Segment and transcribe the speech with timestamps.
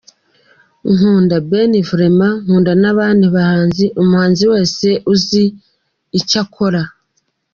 [0.93, 2.35] Nkunda Ben vraiment!
[2.43, 5.43] Nkunda n’abandi bahanzi, umuhanzi wese uzi
[6.19, 6.81] icyo akora.